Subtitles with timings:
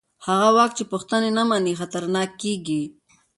[0.27, 2.81] هغه واک چې پوښتنې نه مني خطرناک کېږي